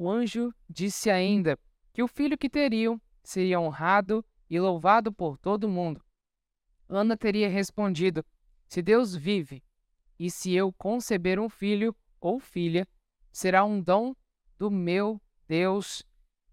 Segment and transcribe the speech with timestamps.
[0.00, 1.58] o anjo disse ainda
[1.92, 6.02] que o filho que teriam seria honrado e louvado por todo mundo.
[6.88, 8.24] Ana teria respondido:
[8.66, 9.62] Se Deus vive,
[10.18, 12.88] e se eu conceber um filho ou filha,
[13.30, 14.14] será um dom
[14.58, 16.02] do meu Deus,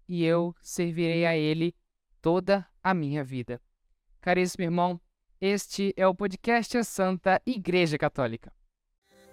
[0.06, 1.74] e eu servirei a Ele
[2.20, 3.62] toda a minha vida.
[4.20, 5.00] Caríssimo irmão,
[5.40, 8.52] este é o podcast Santa Igreja Católica.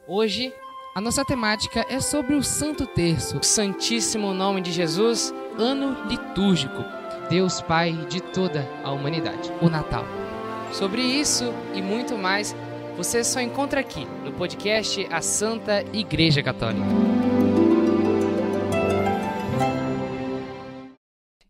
[0.08, 0.54] Hoje,
[0.96, 6.86] a nossa temática é sobre o Santo Terço, o Santíssimo Nome de Jesus, ano litúrgico,
[7.30, 10.06] Deus Pai de toda a humanidade, o Natal.
[10.72, 12.56] Sobre isso e muito mais,
[12.96, 16.86] você só encontra aqui no podcast A Santa Igreja Católica.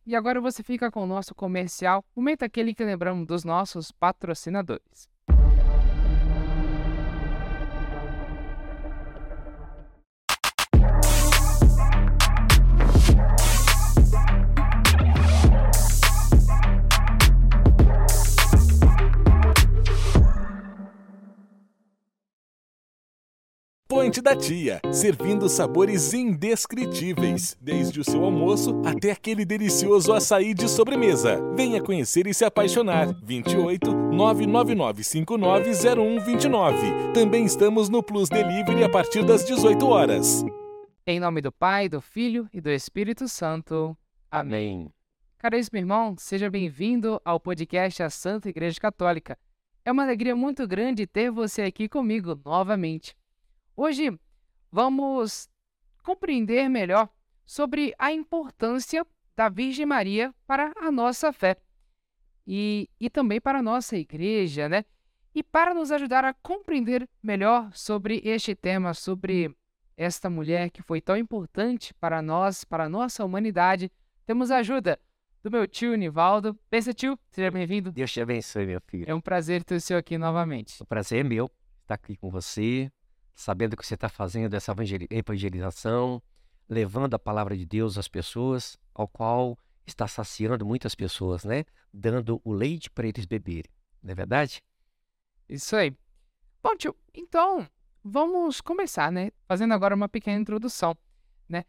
[0.07, 5.14] E agora você fica com o nosso comercial, momento aquele que lembramos dos nossos patrocinadores.
[23.95, 30.67] Ponte da Tia, servindo sabores indescritíveis, desde o seu almoço até aquele delicioso açaí de
[30.67, 31.39] sobremesa.
[31.55, 33.07] Venha conhecer e se apaixonar.
[33.23, 37.13] 28 999 590129.
[37.13, 40.43] Também estamos no Plus Delivery a partir das 18 horas.
[41.07, 43.97] Em nome do Pai, do Filho e do Espírito Santo.
[44.29, 44.91] Amém.
[45.37, 49.37] Caríssimo irmão, seja bem-vindo ao podcast A Santa Igreja Católica.
[49.85, 53.15] É uma alegria muito grande ter você aqui comigo novamente.
[53.77, 54.17] Hoje
[54.71, 55.49] vamos
[56.01, 57.09] compreender melhor
[57.45, 61.57] sobre a importância da Virgem Maria para a nossa fé
[62.47, 64.85] e, e também para a nossa igreja, né?
[65.33, 69.53] E para nos ajudar a compreender melhor sobre este tema, sobre
[69.97, 73.91] esta mulher que foi tão importante para nós, para a nossa humanidade,
[74.25, 74.97] temos a ajuda
[75.43, 76.57] do meu tio Nivaldo.
[76.69, 77.91] Pensa, tio, seja bem-vindo.
[77.91, 79.03] Deus te abençoe, meu filho.
[79.05, 80.81] É um prazer ter o senhor aqui novamente.
[80.81, 81.51] O prazer é meu
[81.81, 82.89] estar aqui com você,
[83.35, 84.73] sabendo que você está fazendo essa
[85.11, 86.23] evangelização,
[86.69, 91.65] levando a palavra de Deus às pessoas, ao qual está saciando muitas pessoas, né?
[91.93, 93.69] Dando o leite para eles beberem.
[94.01, 94.63] Não é verdade?
[95.47, 95.95] Isso aí.
[96.63, 97.67] Bom, tio, então
[98.03, 99.31] vamos começar, né?
[99.47, 100.97] Fazendo agora uma pequena introdução,
[101.47, 101.65] né?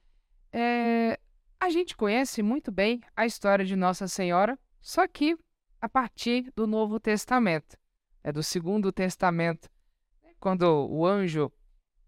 [0.53, 1.19] É,
[1.61, 5.37] a gente conhece muito bem a história de Nossa Senhora, só que
[5.81, 7.77] a partir do Novo Testamento,
[8.23, 9.69] é do Segundo Testamento,
[10.41, 11.53] quando o anjo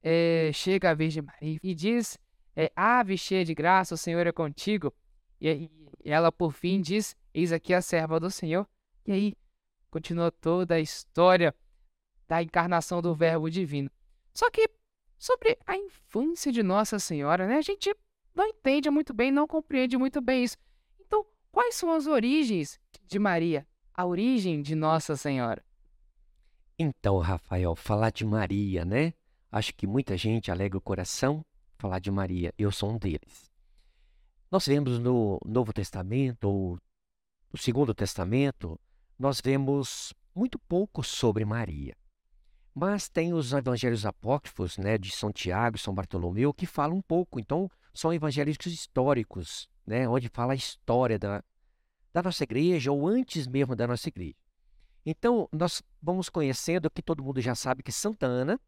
[0.02, 2.18] é, chega à Virgem Maria e diz:
[2.56, 4.92] é, Ave cheia de graça, o Senhor é contigo.
[5.40, 5.70] E,
[6.04, 8.66] e ela, por fim, diz: Eis aqui a serva do Senhor.
[9.06, 9.34] E aí
[9.90, 11.54] continua toda a história
[12.26, 13.90] da encarnação do Verbo Divino.
[14.34, 14.68] Só que
[15.18, 17.94] sobre a infância de Nossa Senhora, né, a gente
[18.34, 20.56] não entende muito bem, não compreende muito bem isso.
[21.00, 23.66] Então, quais são as origens de Maria?
[23.92, 25.64] A origem de Nossa Senhora?
[26.78, 29.12] Então, Rafael, falar de Maria, né?
[29.50, 31.44] Acho que muita gente alegra o coração
[31.78, 32.52] falar de Maria.
[32.58, 33.50] Eu sou um deles.
[34.50, 36.78] Nós vemos no Novo Testamento, ou
[37.52, 38.78] no Segundo Testamento,
[39.18, 41.96] nós vemos muito pouco sobre Maria.
[42.74, 47.02] Mas tem os evangelhos apócrifos, né, de São Tiago e São Bartolomeu, que falam um
[47.02, 47.40] pouco.
[47.40, 51.42] Então, são evangelhos históricos, né, onde fala a história da,
[52.12, 54.36] da nossa igreja, ou antes mesmo da nossa igreja.
[55.04, 58.60] Então, nós vamos conhecendo que todo mundo já sabe que Santa Ana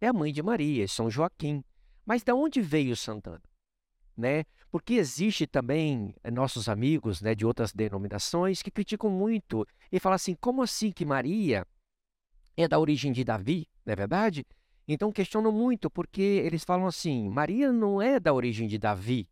[0.00, 1.64] é a mãe de Maria, São Joaquim.
[2.04, 3.42] Mas de onde veio Santa Ana?
[4.16, 4.44] Né?
[4.70, 10.16] Porque existe também eh, nossos amigos né, de outras denominações que criticam muito e falam
[10.16, 11.66] assim: como assim que Maria
[12.56, 13.68] é da origem de Davi?
[13.86, 14.44] Não é verdade?
[14.86, 19.28] Então questionam muito, porque eles falam assim: Maria não é da origem de Davi,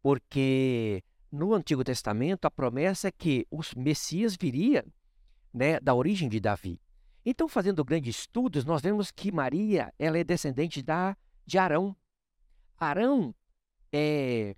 [0.00, 4.86] porque no Antigo Testamento a promessa é que o Messias viria
[5.52, 6.80] né, da origem de Davi.
[7.24, 11.96] Então, fazendo grandes estudos, nós vemos que Maria ela é descendente da, de Arão.
[12.76, 13.34] Arão
[13.92, 14.56] é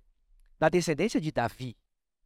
[0.59, 1.75] da descendência de Davi.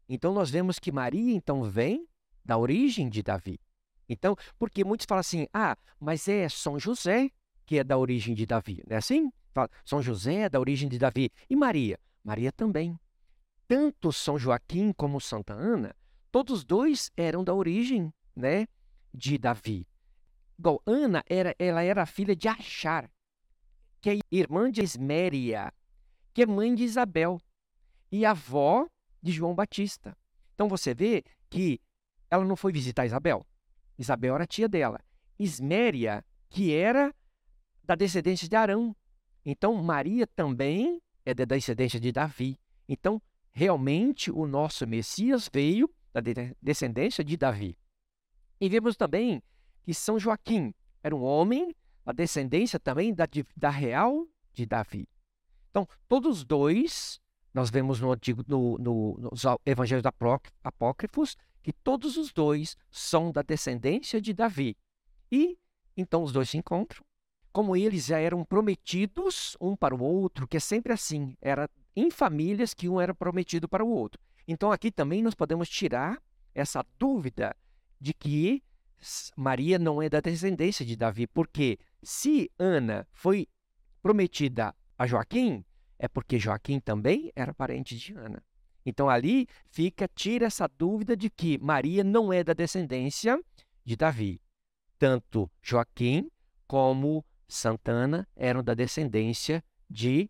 [0.07, 2.07] Então, nós vemos que Maria então vem
[2.43, 3.59] da origem de Davi.
[4.07, 7.31] Então, porque muitos falam assim, ah, mas é São José
[7.65, 9.31] que é da origem de Davi, não é assim?
[9.53, 11.31] Fala, São José é da origem de Davi.
[11.49, 11.99] E Maria?
[12.23, 12.99] Maria também.
[13.67, 15.95] Tanto São Joaquim como Santa Ana,
[16.31, 18.67] todos dois eram da origem né,
[19.13, 19.88] de Davi.
[20.57, 23.11] Igual Ana era, ela era filha de Achar,
[24.01, 25.73] que é irmã de Esméria,
[26.33, 27.39] que é mãe de Isabel
[28.11, 28.87] e avó
[29.21, 30.17] de João Batista.
[30.53, 31.79] Então você vê que
[32.29, 33.45] ela não foi visitar Isabel.
[33.97, 34.99] Isabel era tia dela.
[35.37, 37.13] Isméria, que era
[37.83, 38.95] da descendência de Arão.
[39.45, 42.57] Então Maria também é da descendência de Davi.
[42.87, 43.21] Então,
[43.51, 46.21] realmente, o nosso Messias veio da
[46.61, 47.77] descendência de Davi.
[48.61, 49.41] E vemos também
[49.85, 50.73] que São Joaquim
[51.03, 51.73] era um homem,
[52.03, 55.07] a descendência também da, da real de Davi.
[55.69, 57.19] Então, todos dois,
[57.53, 60.03] nós vemos no antigo, no, no, nos evangelhos
[60.63, 64.75] apócrifos, que todos os dois são da descendência de Davi.
[65.31, 65.57] E
[65.95, 67.03] então os dois se encontram.
[67.51, 72.11] Como eles já eram prometidos um para o outro, que é sempre assim, era em
[72.11, 74.21] famílias que um era prometido para o outro.
[74.47, 76.21] Então aqui também nós podemos tirar
[76.53, 77.55] essa dúvida
[77.99, 78.61] de que
[79.35, 83.47] Maria não é da descendência de Davi, porque se Ana foi
[84.01, 85.63] prometida a Joaquim,
[85.97, 88.43] é porque Joaquim também era parente de Ana.
[88.85, 93.39] Então ali fica, tira essa dúvida de que Maria não é da descendência
[93.83, 94.41] de Davi.
[94.97, 96.29] Tanto Joaquim
[96.67, 100.29] como Santana eram da descendência de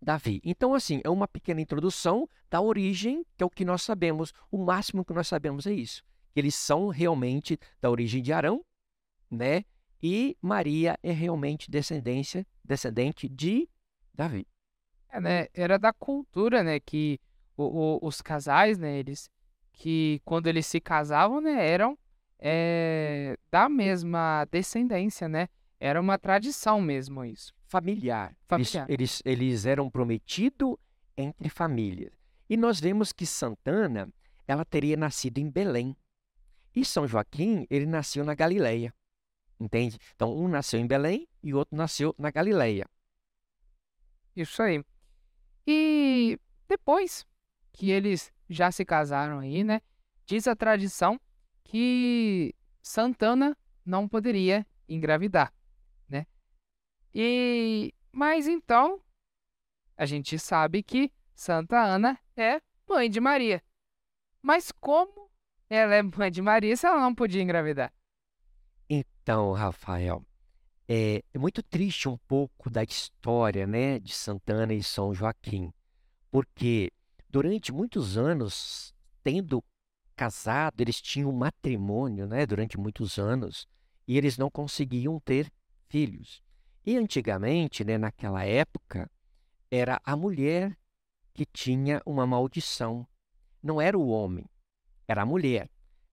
[0.00, 0.40] Davi.
[0.44, 4.32] Então, assim, é uma pequena introdução da origem, que é o que nós sabemos.
[4.50, 6.04] O máximo que nós sabemos é isso.
[6.38, 8.64] Eles são realmente da origem de Arão,
[9.30, 9.64] né?
[10.02, 13.68] E Maria é realmente descendência, descendente de
[14.14, 14.46] Davi.
[15.08, 15.46] É, né?
[15.52, 16.78] Era da cultura, né?
[16.78, 17.20] Que
[17.56, 18.98] o, o, os casais, né?
[18.98, 19.30] Eles
[19.72, 21.66] que quando eles se casavam, né?
[21.66, 21.98] Eram
[22.38, 25.48] é, da mesma descendência, né?
[25.80, 28.34] Era uma tradição mesmo isso familiar.
[28.48, 28.86] familiar.
[28.88, 30.76] Eles, eles, eles eram prometidos
[31.16, 32.12] entre famílias.
[32.48, 34.08] E nós vemos que Santana,
[34.46, 35.94] ela teria nascido em Belém.
[36.78, 38.94] E São Joaquim, ele nasceu na Galileia.
[39.58, 39.98] Entende?
[40.14, 42.88] Então, um nasceu em Belém e o outro nasceu na Galileia.
[44.36, 44.84] Isso aí.
[45.66, 46.38] E
[46.68, 47.26] depois
[47.72, 49.82] que eles já se casaram aí, né?
[50.24, 51.20] Diz a tradição
[51.64, 55.52] que Santana não poderia engravidar.
[57.12, 59.02] E mas então
[59.96, 63.60] a gente sabe que Santa Ana é mãe de Maria.
[64.40, 65.27] Mas como
[65.68, 67.92] ela é mãe de Maria se ela não podia engravidar?
[68.88, 70.24] Então, Rafael,
[70.88, 75.72] é, é muito triste um pouco da história, né, de Santana e São Joaquim,
[76.30, 76.90] porque
[77.28, 79.62] durante muitos anos, tendo
[80.16, 83.68] casado, eles tinham matrimônio, né, durante muitos anos,
[84.06, 85.52] e eles não conseguiam ter
[85.88, 86.42] filhos.
[86.84, 89.10] E antigamente, né, naquela época,
[89.70, 90.76] era a mulher
[91.34, 93.06] que tinha uma maldição.
[93.62, 94.46] Não era o homem,
[95.08, 95.70] era a mulher.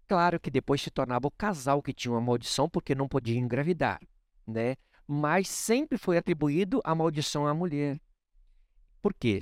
[0.07, 4.00] Claro que depois se tornava o casal que tinha uma maldição porque não podia engravidar,
[4.47, 4.77] né?
[5.06, 8.00] Mas sempre foi atribuído a maldição à mulher.
[9.01, 9.39] Por quê?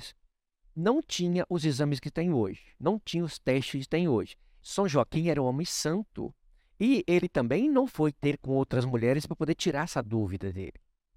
[0.74, 4.36] Não tinha os exames que tem hoje, não tinha os testes que tem hoje.
[4.60, 6.34] São Joaquim era um homem santo
[6.80, 10.74] e ele também não foi ter com outras mulheres para poder tirar essa dúvida dele.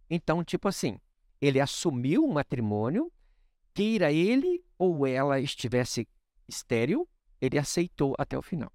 [0.10, 1.00] Então, tipo assim,
[1.42, 3.12] ele assumiu o matrimônio,
[3.74, 6.08] queira ele ou ela estivesse
[6.48, 7.08] estéril,
[7.42, 8.72] ele aceitou até o final.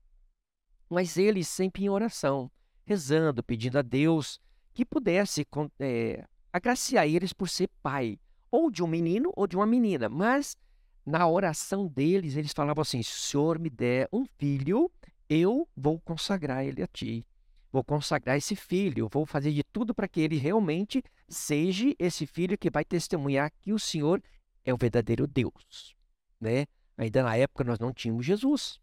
[0.89, 2.51] Mas ele sempre em oração,
[2.85, 4.41] rezando, pedindo a Deus
[4.75, 5.47] que pudesse
[5.79, 8.19] é, agraciar eles por ser pai,
[8.51, 10.09] ou de um menino ou de uma menina.
[10.09, 10.57] Mas
[11.05, 14.91] na oração deles, eles falavam assim: se o Senhor me der um filho,
[15.29, 17.27] eu vou consagrar ele a ti
[17.73, 22.59] vou consagrar esse filho, vou fazer de tudo para que ele realmente seja esse filho
[22.59, 24.23] que vai testemunhar que o Senhor
[24.63, 25.97] é o verdadeiro Deus,
[26.39, 26.67] né?
[26.97, 28.81] Ainda na época nós não tínhamos Jesus.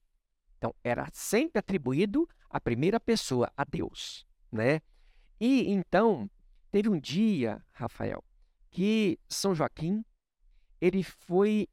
[0.57, 4.81] Então era sempre atribuído a primeira pessoa a Deus, né?
[5.39, 6.29] E então
[6.71, 8.23] teve um dia, Rafael,
[8.69, 10.03] que São Joaquim
[10.81, 11.67] ele foi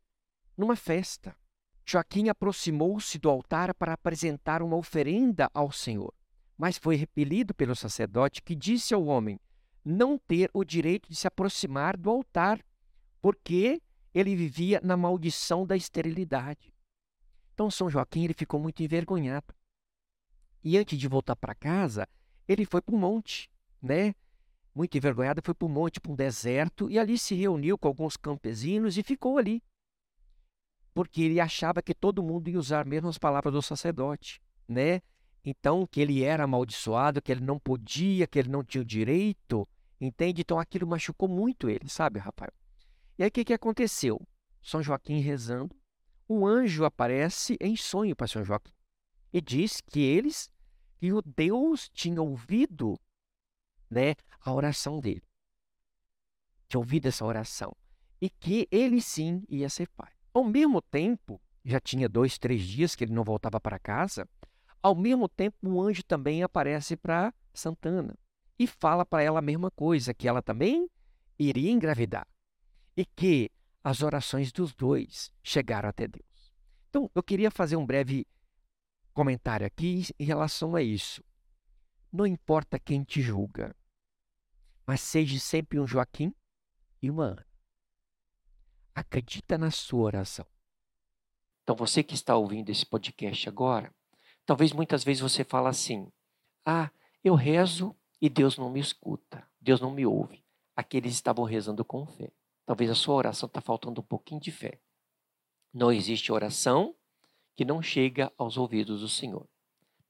[0.56, 1.36] numa festa.
[1.84, 6.12] Joaquim aproximou-se do altar para apresentar uma oferenda ao Senhor
[6.56, 9.38] mas foi repelido pelo sacerdote que disse ao homem
[9.84, 12.60] não ter o direito de se aproximar do altar,
[13.20, 13.80] porque
[14.18, 16.72] ele vivia na maldição da esterilidade.
[17.52, 19.54] Então São Joaquim ele ficou muito envergonhado.
[20.64, 22.08] E antes de voltar para casa,
[22.48, 24.14] ele foi para um monte, né?
[24.74, 28.16] Muito envergonhado, foi para um monte, para um deserto, e ali se reuniu com alguns
[28.16, 29.62] campesinos e ficou ali.
[30.94, 35.02] Porque ele achava que todo mundo ia usar mesmo as palavras do sacerdote, né?
[35.44, 39.68] Então, que ele era amaldiçoado, que ele não podia, que ele não tinha o direito,
[40.00, 40.40] entende?
[40.40, 42.52] Então, aquilo machucou muito ele, sabe, Rafael?
[43.18, 44.20] E aí, o que, que aconteceu?
[44.62, 45.74] São Joaquim rezando,
[46.28, 48.72] um anjo aparece em sonho para São Joaquim
[49.32, 50.50] e diz que eles,
[50.98, 52.98] que o Deus tinha ouvido
[53.90, 55.22] né, a oração dele.
[56.68, 57.74] Tinha ouvido essa oração.
[58.20, 60.10] E que ele sim ia ser pai.
[60.32, 64.28] Ao mesmo tempo, já tinha dois, três dias que ele não voltava para casa,
[64.82, 68.16] ao mesmo tempo, um anjo também aparece para Santana
[68.58, 70.88] e fala para ela a mesma coisa, que ela também
[71.38, 72.26] iria engravidar.
[72.96, 73.50] E que
[73.84, 76.52] as orações dos dois chegaram até Deus.
[76.88, 78.26] Então, eu queria fazer um breve
[79.12, 81.22] comentário aqui em relação a isso.
[82.12, 83.76] Não importa quem te julga,
[84.86, 86.34] mas seja sempre um Joaquim
[87.02, 87.46] e uma Ana.
[88.94, 90.46] Acredita na sua oração.
[91.62, 93.92] Então, você que está ouvindo esse podcast agora,
[94.44, 96.10] talvez muitas vezes você fala assim:
[96.64, 96.90] Ah,
[97.22, 100.44] eu rezo e Deus não me escuta, Deus não me ouve.
[100.74, 102.32] Aqueles estavam rezando com fé.
[102.66, 104.80] Talvez a sua oração está faltando um pouquinho de fé.
[105.72, 106.94] Não existe oração
[107.54, 109.48] que não chega aos ouvidos do Senhor.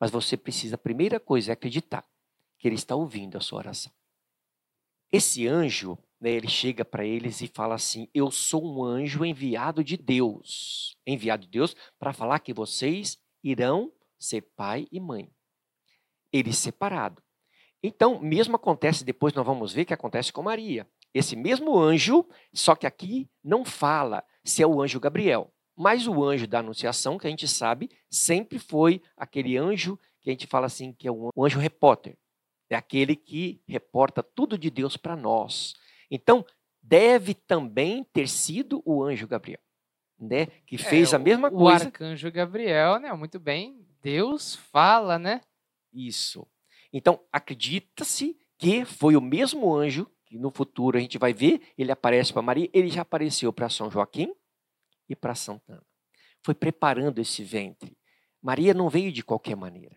[0.00, 2.04] Mas você precisa, a primeira coisa é acreditar
[2.58, 3.92] que Ele está ouvindo a sua oração.
[5.12, 9.84] Esse anjo, né, ele chega para eles e fala assim: Eu sou um anjo enviado
[9.84, 10.96] de Deus.
[11.06, 15.30] Enviado de Deus para falar que vocês irão ser pai e mãe.
[16.32, 17.22] Ele separado.
[17.82, 20.88] Então, mesmo acontece, depois nós vamos ver que acontece com Maria.
[21.16, 25.50] Esse mesmo anjo, só que aqui não fala se é o anjo Gabriel.
[25.74, 30.32] Mas o anjo da Anunciação, que a gente sabe, sempre foi aquele anjo que a
[30.32, 32.18] gente fala assim, que é o anjo repórter.
[32.68, 35.74] É aquele que reporta tudo de Deus para nós.
[36.10, 36.44] Então,
[36.82, 39.60] deve também ter sido o anjo Gabriel,
[40.18, 40.46] né?
[40.66, 41.84] Que é, fez é, a mesma o, coisa.
[41.84, 43.10] O arcanjo Gabriel, né?
[43.14, 43.86] Muito bem.
[44.02, 45.40] Deus fala, né?
[45.90, 46.46] Isso.
[46.92, 51.92] Então, acredita-se que foi o mesmo anjo que no futuro a gente vai ver, ele
[51.92, 54.34] aparece para Maria, ele já apareceu para São Joaquim
[55.08, 55.84] e para Santana.
[56.44, 57.96] Foi preparando esse ventre.
[58.42, 59.96] Maria não veio de qualquer maneira.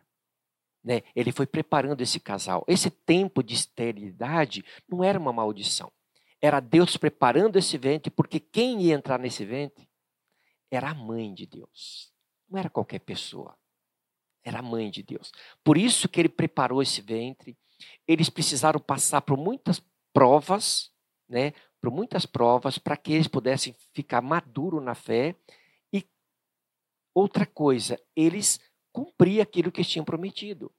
[0.84, 1.02] Né?
[1.16, 2.64] Ele foi preparando esse casal.
[2.68, 5.92] Esse tempo de esterilidade não era uma maldição.
[6.42, 9.90] Era Deus preparando esse ventre, porque quem ia entrar nesse ventre
[10.72, 12.14] era a mãe de Deus.
[12.48, 13.58] Não era qualquer pessoa.
[14.44, 15.32] Era a mãe de Deus.
[15.64, 17.58] Por isso que ele preparou esse ventre.
[18.08, 19.82] Eles precisaram passar por muitas
[20.20, 20.92] provas,
[21.30, 21.54] né?
[21.80, 25.34] por muitas provas, para que eles pudessem ficar maduros na fé.
[25.94, 26.06] E
[27.16, 28.60] outra coisa, eles
[28.92, 30.70] cumpriam aquilo que tinham prometido.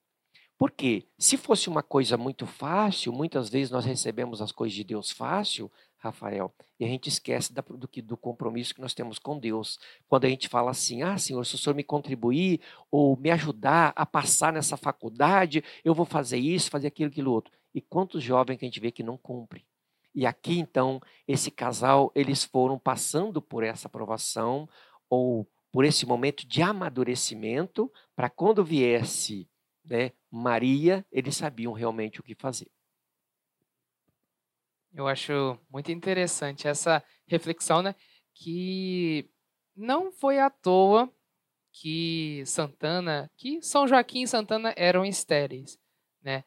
[0.58, 5.10] Porque se fosse uma coisa muito fácil, muitas vezes nós recebemos as coisas de Deus
[5.10, 9.78] fácil, Rafael, e a gente esquece da, do, do compromisso que nós temos com Deus.
[10.06, 13.94] Quando a gente fala assim, ah, Senhor, se o Senhor me contribuir ou me ajudar
[13.96, 17.58] a passar nessa faculdade, eu vou fazer isso, fazer aquilo, aquilo outro.
[17.74, 19.66] E quantos jovens que a gente vê que não cumpre?
[20.14, 24.68] E aqui, então, esse casal, eles foram passando por essa aprovação
[25.08, 29.48] ou por esse momento de amadurecimento, para quando viesse
[29.84, 32.70] né, Maria, eles sabiam realmente o que fazer.
[34.92, 37.94] Eu acho muito interessante essa reflexão, né?
[38.34, 39.30] Que
[39.76, 41.12] não foi à toa
[41.72, 45.78] que Santana, que São Joaquim e Santana eram estéreis,
[46.20, 46.44] né?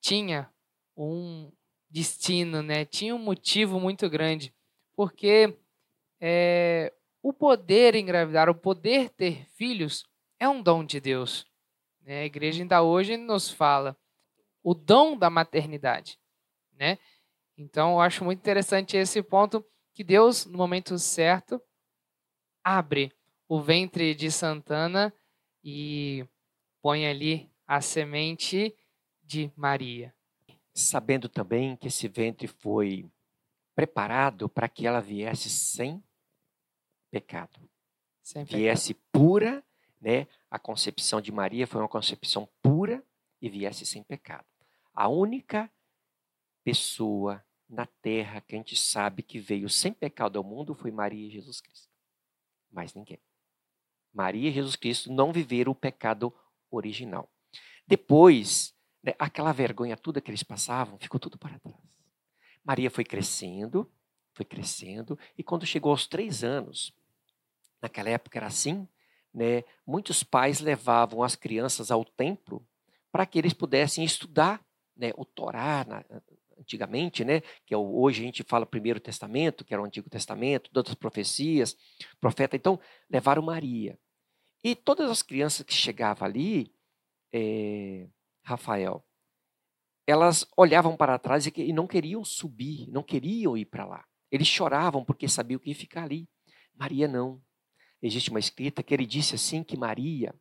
[0.00, 0.50] Tinha
[0.96, 1.50] um
[1.88, 2.84] destino, né?
[2.84, 4.54] Tinha um motivo muito grande,
[4.94, 5.56] porque
[6.20, 10.04] é, o poder engravidar, o poder ter filhos
[10.38, 11.46] é um dom de Deus.
[12.00, 12.22] Né?
[12.22, 13.96] A igreja ainda hoje nos fala
[14.62, 16.18] o dom da maternidade,
[16.72, 16.98] né?
[17.56, 21.62] Então, eu acho muito interessante esse ponto que Deus, no momento certo,
[22.64, 23.12] abre
[23.48, 25.14] o ventre de Santana
[25.62, 26.26] e
[26.82, 28.76] põe ali a semente
[29.22, 30.12] de Maria
[30.74, 33.08] sabendo também que esse ventre foi
[33.74, 36.02] preparado para que ela viesse sem
[37.10, 37.60] pecado.
[38.22, 38.60] Sem pecado.
[38.60, 39.64] Viesse pura,
[40.00, 40.26] né?
[40.50, 43.04] A concepção de Maria foi uma concepção pura
[43.40, 44.46] e viesse sem pecado.
[44.92, 45.70] A única
[46.64, 51.26] pessoa na terra que a gente sabe que veio sem pecado ao mundo foi Maria
[51.26, 51.88] e Jesus Cristo.
[52.70, 53.20] Mais ninguém.
[54.12, 56.32] Maria e Jesus Cristo não viveram o pecado
[56.70, 57.28] original.
[57.86, 58.73] Depois,
[59.04, 61.76] né, aquela vergonha toda que eles passavam, ficou tudo para trás.
[62.64, 63.90] Maria foi crescendo,
[64.32, 66.96] foi crescendo, e quando chegou aos três anos,
[67.82, 68.88] naquela época era assim,
[69.32, 72.66] né, muitos pais levavam as crianças ao templo
[73.12, 74.64] para que eles pudessem estudar
[74.96, 76.04] né, o Torá, na,
[76.58, 80.08] antigamente, né, que é o, hoje a gente fala Primeiro Testamento, que era o Antigo
[80.08, 81.76] Testamento, outras profecias,
[82.18, 82.56] profeta.
[82.56, 82.80] Então,
[83.10, 83.98] levaram Maria.
[84.62, 86.72] E todas as crianças que chegavam ali,
[87.32, 88.08] é,
[88.44, 89.02] Rafael,
[90.06, 94.04] elas olhavam para trás e não queriam subir, não queriam ir para lá.
[94.30, 96.28] Eles choravam porque sabiam que ia ficar ali.
[96.74, 97.42] Maria não.
[98.02, 100.34] Existe uma escrita que ele disse assim que Maria,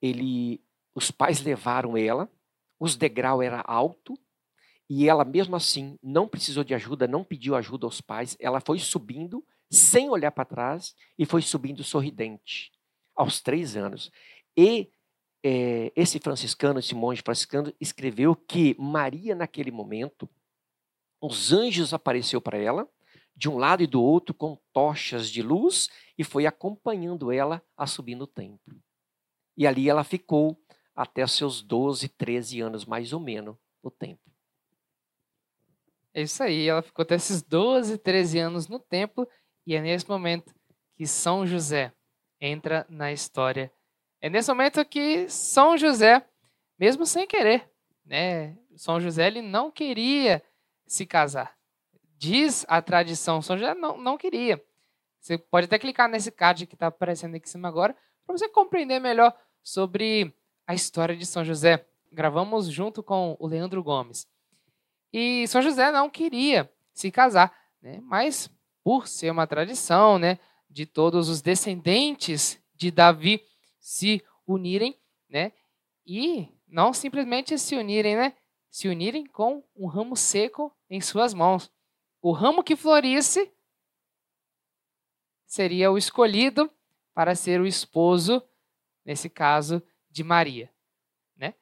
[0.00, 2.30] ele, os pais levaram ela,
[2.80, 4.18] os degrau era alto
[4.88, 8.36] e ela mesmo assim não precisou de ajuda, não pediu ajuda aos pais.
[8.40, 12.72] Ela foi subindo sem olhar para trás e foi subindo sorridente
[13.14, 14.10] aos três anos.
[14.56, 14.90] E
[15.50, 20.28] é, esse franciscano, esse monge franciscano, escreveu que Maria, naquele momento,
[21.22, 22.86] os anjos apareceu para ela
[23.34, 25.88] de um lado e do outro com tochas de luz
[26.18, 28.78] e foi acompanhando ela a subir no templo.
[29.56, 30.60] E ali ela ficou
[30.94, 34.30] até seus 12, 13 anos, mais ou menos, no templo.
[36.12, 39.26] É isso aí, ela ficou até esses 12, 13 anos no templo,
[39.66, 40.54] e é nesse momento
[40.94, 41.92] que São José
[42.38, 43.72] entra na história.
[44.20, 46.24] É nesse momento que São José,
[46.78, 47.70] mesmo sem querer,
[48.04, 48.56] né?
[48.76, 50.42] São José ele não queria
[50.86, 51.56] se casar.
[52.16, 54.62] Diz a tradição, São José não, não queria.
[55.20, 57.96] Você pode até clicar nesse card que está aparecendo aqui em cima agora,
[58.26, 60.34] para você compreender melhor sobre
[60.66, 61.86] a história de São José.
[62.10, 64.26] Gravamos junto com o Leandro Gomes.
[65.12, 68.00] E São José não queria se casar, né?
[68.02, 68.50] mas
[68.82, 73.42] por ser uma tradição né, de todos os descendentes de Davi
[73.88, 75.50] se unirem, né?
[76.04, 78.36] E não simplesmente se unirem, né?
[78.70, 81.72] Se unirem com um ramo seco em suas mãos.
[82.20, 83.50] O ramo que florisse
[85.46, 86.70] seria o escolhido
[87.14, 88.46] para ser o esposo,
[89.06, 90.70] nesse caso, de Maria.
[91.34, 91.54] Né?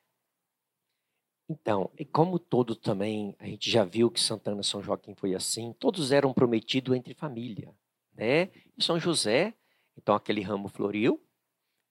[1.49, 5.73] Então, e como todo também, a gente já viu que Santana São Joaquim foi assim,
[5.75, 7.73] todos eram prometidos entre família.
[8.13, 8.51] Né?
[8.81, 9.55] São José,
[9.97, 11.23] então aquele ramo floriu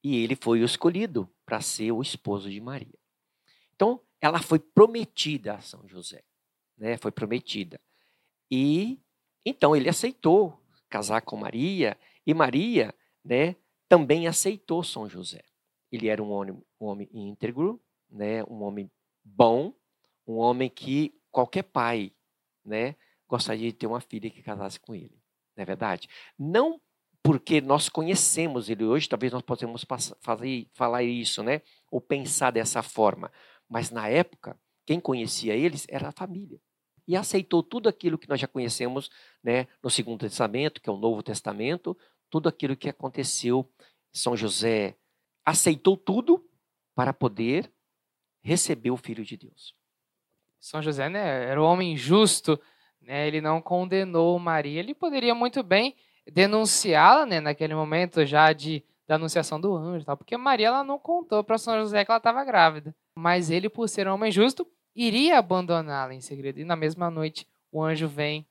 [0.06, 3.00] e ele foi o escolhido para ser o esposo de Maria.
[3.74, 6.24] Então, ela foi prometida a São José,
[6.78, 6.96] né?
[6.98, 7.82] Foi prometida.
[8.52, 9.00] E
[9.44, 12.94] então ele aceitou casar com Maria e Maria,
[13.24, 13.56] né,
[13.90, 15.44] também aceitou São José.
[15.92, 18.92] Ele era um homem, um homem íntegro, né, um homem
[19.24, 19.74] bom,
[20.28, 22.12] um homem que qualquer pai,
[22.64, 22.96] né,
[23.28, 25.20] gostaria de ter uma filha que casasse com ele.
[25.56, 26.08] Não é verdade?
[26.38, 26.80] Não
[27.26, 29.84] porque nós conhecemos ele hoje, talvez nós possamos
[30.22, 33.32] fazer, falar isso, né, ou pensar dessa forma.
[33.68, 34.56] Mas na época,
[34.86, 36.62] quem conhecia eles era a família
[37.08, 39.10] e aceitou tudo aquilo que nós já conhecemos
[39.44, 41.98] né, no Segundo Testamento, que é o Novo Testamento,
[42.30, 43.68] tudo aquilo que aconteceu.
[44.14, 44.96] São José
[45.44, 46.48] aceitou tudo
[46.94, 47.74] para poder
[48.44, 49.74] receber o Filho de Deus.
[50.60, 52.62] São José né, era um homem justo,
[53.02, 55.96] né, ele não condenou Maria, ele poderia muito bem
[56.32, 60.98] denunciá-la né, naquele momento já de da anunciação do anjo, tal, porque Maria ela não
[60.98, 62.96] contou para São José que ela estava grávida.
[63.16, 66.60] Mas ele, por ser um homem justo, iria abandoná-la em segredo.
[66.60, 68.48] E na mesma noite o anjo vem.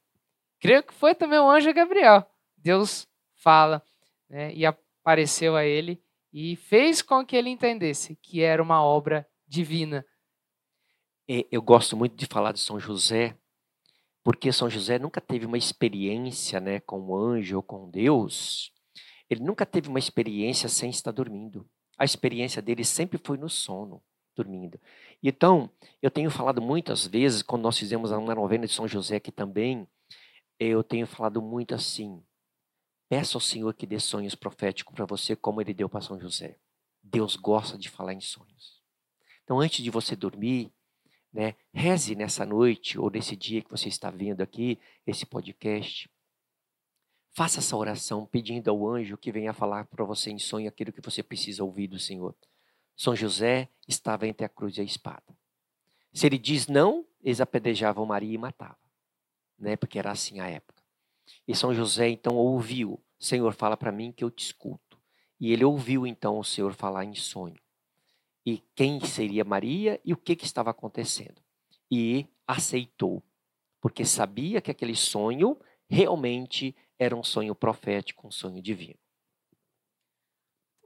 [0.60, 2.24] Creio que foi também o anjo Gabriel.
[2.56, 3.82] Deus fala
[4.28, 6.00] né, e apareceu a ele
[6.32, 10.06] e fez com que ele entendesse que era uma obra divina.
[11.26, 13.36] Eu gosto muito de falar de São José,
[14.24, 18.72] porque São José nunca teve uma experiência né, com o anjo ou com Deus.
[19.28, 21.68] Ele nunca teve uma experiência sem estar dormindo.
[21.98, 24.02] A experiência dele sempre foi no sono
[24.34, 24.80] dormindo.
[25.22, 25.70] Então,
[26.02, 29.86] eu tenho falado muitas vezes, quando nós fizemos uma novena de São José aqui também,
[30.58, 32.22] eu tenho falado muito assim:
[33.08, 36.58] peça ao Senhor que dê sonhos proféticos para você, como ele deu para São José.
[37.02, 38.82] Deus gosta de falar em sonhos.
[39.44, 40.72] Então, antes de você dormir,
[41.34, 46.08] né, reze nessa noite ou nesse dia que você está vendo aqui esse podcast.
[47.32, 51.00] Faça essa oração pedindo ao anjo que venha falar para você em sonho aquilo que
[51.00, 52.36] você precisa ouvir do Senhor.
[52.96, 55.36] São José estava entre a cruz e a espada.
[56.12, 58.78] Se ele diz não, eles apedrejavam Maria e matavam,
[59.58, 59.76] né?
[59.76, 60.80] porque era assim a época.
[61.48, 64.96] E São José então ouviu: Senhor, fala para mim que eu te escuto.
[65.40, 67.60] E ele ouviu então o Senhor falar em sonho.
[68.44, 71.42] E quem seria Maria e o que, que estava acontecendo.
[71.90, 73.22] E aceitou,
[73.80, 78.98] porque sabia que aquele sonho realmente era um sonho profético, um sonho divino.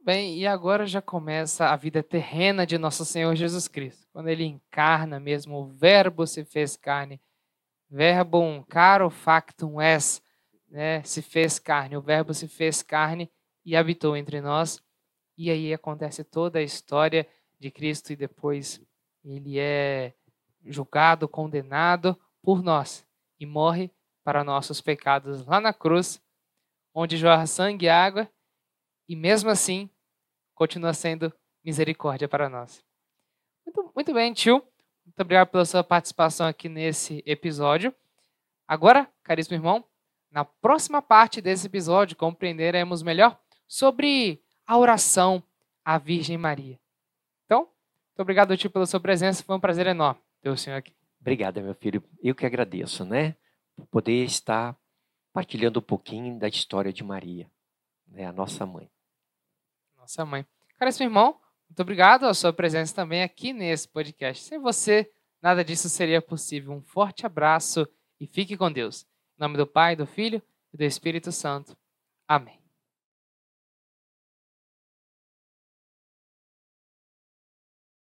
[0.03, 4.45] Bem, e agora já começa a vida terrena de nosso Senhor Jesus Cristo, quando ele
[4.45, 7.21] encarna mesmo, o Verbo se fez carne,
[7.91, 10.23] verbum caro factum es,
[10.69, 13.31] né, se fez carne, o Verbo se fez carne
[13.65, 14.83] e habitou entre nós.
[15.37, 18.81] E aí acontece toda a história de Cristo e depois
[19.25, 20.15] ele é
[20.65, 23.07] julgado, condenado por nós
[23.39, 23.91] e morre
[24.25, 26.23] para nossos pecados lá na cruz,
[26.95, 28.29] onde jorra sangue e água,
[29.09, 29.89] e mesmo assim
[30.55, 31.33] continua sendo
[31.65, 32.85] misericórdia para nós.
[33.65, 34.63] Muito, muito bem, tio.
[35.05, 37.95] Muito obrigado pela sua participação aqui nesse episódio.
[38.67, 39.85] Agora, caríssimo irmão,
[40.31, 45.43] na próxima parte desse episódio compreenderemos melhor sobre a oração
[45.85, 46.79] à Virgem Maria.
[48.19, 49.45] Muito obrigado, tio, pela sua presença.
[49.45, 50.93] Foi um prazer enorme ter o senhor aqui.
[51.21, 52.03] Obrigado, meu filho.
[52.21, 53.37] Eu que agradeço, né?
[53.77, 54.77] Por poder estar
[55.33, 57.49] partilhando um pouquinho da história de Maria,
[58.09, 58.27] né?
[58.27, 58.91] a nossa mãe
[60.09, 60.47] nossa mãe.
[60.79, 64.43] Caríssimo irmão, muito obrigado a sua presença também aqui nesse podcast.
[64.43, 65.11] Sem você,
[65.43, 66.73] nada disso seria possível.
[66.73, 67.87] Um forte abraço
[68.19, 69.07] e fique com Deus.
[69.37, 71.77] Em nome do Pai, do Filho e do Espírito Santo.
[72.27, 72.58] Amém.